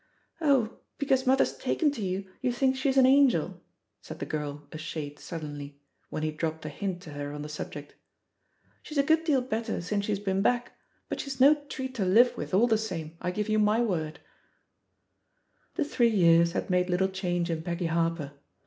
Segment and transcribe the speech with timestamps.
[0.25, 3.61] \ "Oh, because mother's taken to you, you think she's an angel,"
[4.01, 7.47] said the girl a shade sullenly, when he dropped a hint to her on the
[7.47, 7.93] subject.
[8.81, 10.75] "She's a good deal better since she's been back,
[11.07, 14.17] but she's no treat to live with, all the same, I give you my word
[14.17, 18.31] I" The three years had made little change in Peggy Harper.